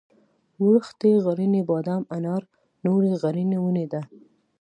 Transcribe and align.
وړښتی 0.63 1.11
غرنی 1.25 1.61
بادام 1.69 2.03
انار 2.15 2.41
نورې 2.85 3.11
غرنۍ 3.21 3.57
ونې 3.61 3.85
دي. 3.91 4.01